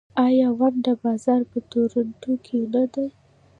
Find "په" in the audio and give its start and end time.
1.51-1.57